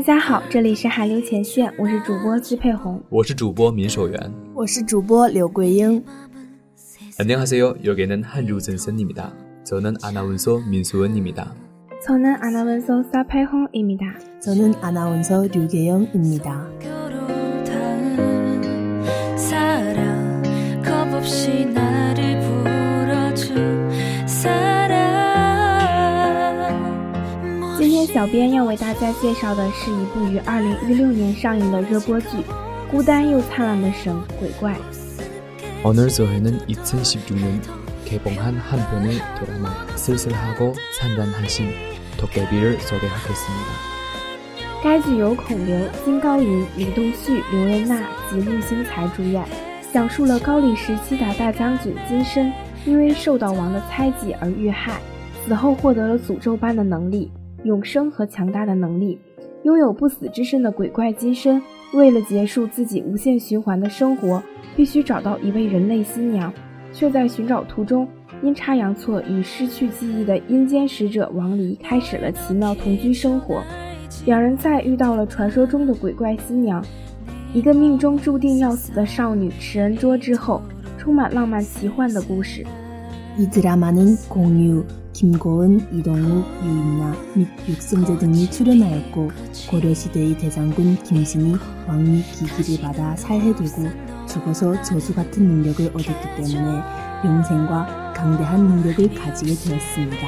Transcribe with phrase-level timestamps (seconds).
[0.00, 3.00] 家好，这里是韩流前线，我是主播季佩红。
[3.08, 4.18] 我是主播민守元。
[4.52, 6.02] 我是主播刘桂英。
[7.18, 7.76] 안녕하세요.
[7.84, 9.32] 여기는 한루선선입니다.
[9.64, 11.54] 저는 아나운서 민수원입니다.
[12.02, 14.06] 저는 아나운서 사팔홍입니다.
[14.40, 16.66] 저는 아나운서 류계영입니다.
[28.20, 32.26] 小编要为大家介绍的是一部于2016年上映的热播剧《
[32.90, 34.72] 孤单又灿烂的神鬼怪》。
[35.84, 37.60] 오늘 저희는 2016년
[38.04, 41.70] 개봉한 한 편의 드라마 쓸쓸하고 산란하신
[42.18, 43.96] 도깨비를 소개하겠습니다.
[44.82, 48.00] 该剧由孔刘、金高银、李栋旭、刘仁娜
[48.30, 49.44] 及陆星材主演，
[49.92, 52.52] 讲述了高丽时期的大将军金身
[52.84, 55.00] 因为受到王的猜忌而遇害，
[55.46, 57.30] 死后获得了诅咒般的能力。
[57.63, 59.19] 永生和强大的能力，
[59.63, 61.61] 拥有不死之身的鬼怪金身，
[61.93, 64.41] 为了结束自己无限循环的生活，
[64.75, 66.51] 必须找到一位人类新娘，
[66.91, 68.07] 却在寻找途中
[68.41, 73.61] 阴差阳错与失去记忆的阴间使者王离开始了奇妙同居生活。
[74.25, 76.83] 两人在遇到了传说中的鬼怪新娘，
[77.53, 80.61] 一个命中注定要死的少女池恩卓之后，
[80.97, 82.65] 充满浪漫奇幻的故事。
[83.37, 89.31] 이 드라마는 공유, 김고은, 이동욱, 유인나 및 육성재 등이 출연하였고
[89.69, 91.55] 고려시대의 대장군 김신이
[91.87, 96.81] 왕위 기기를 받아 살해되고 죽어서 저주 같은 능력을 얻었기 때문에
[97.25, 100.27] 영생과 강대한 능력을 가지게 되었습니다.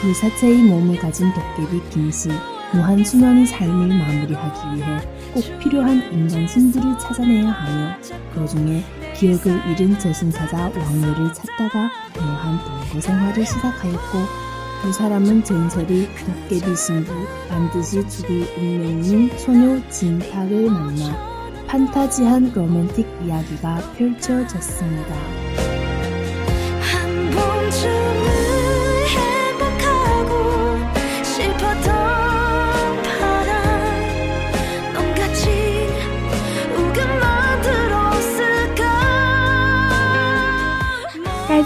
[0.00, 2.28] 불사체의 몸을 가진 도깨비 김씨
[2.74, 5.00] 무한 수많은 삶을 마무리하기 위해
[5.32, 7.96] 꼭 필요한 인간 신들을 찾아내야 하며
[8.34, 8.84] 그 중에
[9.18, 14.46] 기억을 잃은 저승 사자 왕녀를 찾다가 묘한 동거 생활을 시작하였고
[14.82, 17.12] 두 사람은 전설의 도깨비 신부
[17.48, 25.65] 반드시 죽을 운명인 소녀 진탁을 만나 판타지한 로맨틱 이야기가 펼쳐졌습니다.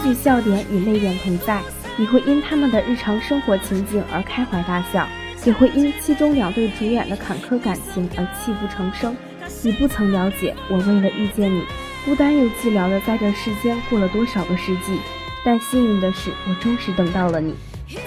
[0.00, 1.60] 剧笑点与泪点同在，
[1.96, 5.06] 你会因他们的日常生活情景而开怀大笑，
[5.44, 9.16] 也会因其中两对主演的坎坷感情而泣不成声。
[9.62, 11.62] 你不曾了解，我为了遇见你，
[12.04, 14.98] 孤单又寂寥的在这世间过了多少个世纪。
[15.44, 17.54] 但幸运的是，我终是等到了你。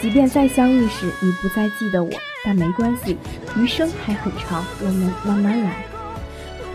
[0.02, 2.12] 即便再相遇时你不再记得我，
[2.44, 3.18] 但没关系，
[3.58, 5.86] 余生还很长，我们慢慢来。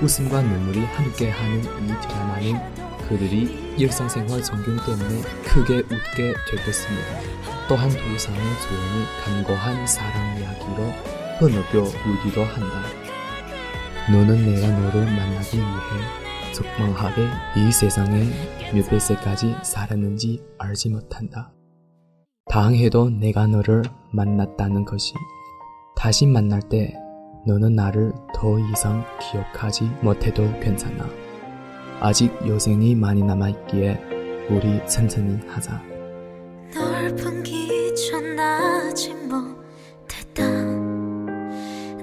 [0.02, 2.60] 웃음과 눈물이 함께하는 이 드라마는
[3.09, 7.07] 그들이 일상생활 존경 때문에 크게 웃게 될 것입니다.
[7.67, 10.83] 또한 두 사람의 조연이 간거한 사랑 이야기로
[11.39, 12.83] 흐느껴 울기도 한다.
[14.11, 17.27] 너는 내가 너를 만나기 위해 적망하게
[17.57, 18.25] 이 세상에
[18.73, 21.51] 몇 배세까지 살았는지 알지 못한다.
[22.49, 25.13] 다행해도 내가 너를 만났다는 것이
[25.95, 26.95] 다시 만날 때
[27.47, 31.28] 너는 나를 더 이상 기억하지 못해도 괜찮아.
[32.01, 33.99] 아직 여생이 많이 남아있기에
[34.49, 35.81] 우리 천천히 하자.
[36.73, 37.43] 넓은
[38.39, 40.43] 아직 못했다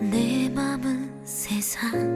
[0.01, 2.16] 내 맘은 세상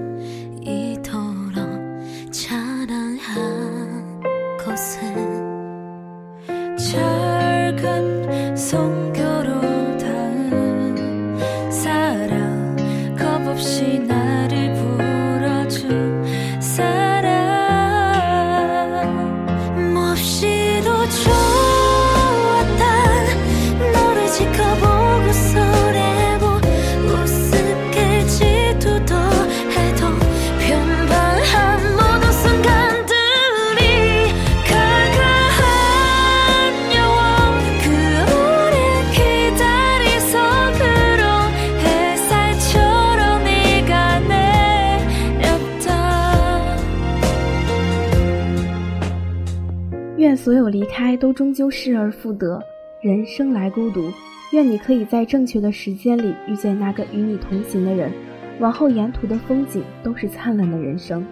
[50.70, 52.62] 离开都终究失而复得。
[53.02, 54.12] 人生来孤独，
[54.52, 58.12] 愿你可以在正确的时间里遇见那个与你同行的人，
[58.60, 61.26] 往后沿途的风景都是灿烂的人生。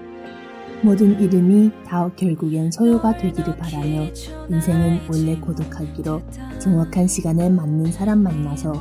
[0.81, 4.05] 모든 이름이 다 결국엔 소요가 되기를 바라며
[4.49, 6.21] 인생은 원래 고독하기로
[6.59, 8.73] 정확한 시간에 맞는 사람 만나서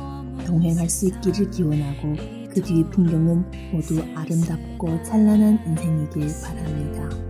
[0.45, 2.15] 동행할 수 있기를 기원하고
[2.53, 7.26] 그 뒤 풍경은 모두 아름답고 찬란한 인생이길 바랍니다.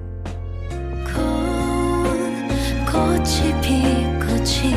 [2.97, 4.73] 꽃이 피꽃이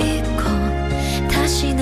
[0.00, 0.42] 있고
[1.30, 1.74] 다시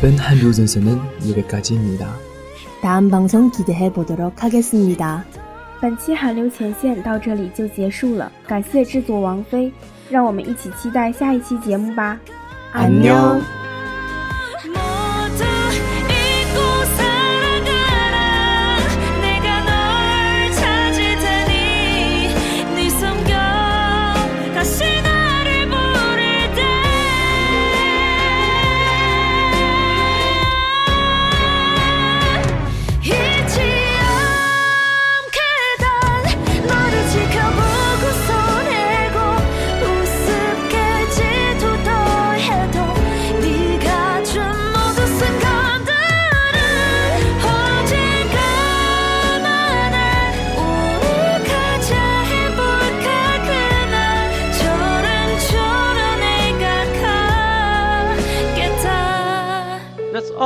[0.00, 0.98] 이번 한류 전선은
[1.28, 2.08] 여기까지입니다.
[2.82, 5.24] 다음 방송 기대해 보도록 하겠습니다.
[5.80, 9.72] 本期韩流前线到这里就结束了，感谢制作王菲，
[10.10, 12.18] 让我们一起期待下一期节目吧。
[12.72, 13.40] 안녕.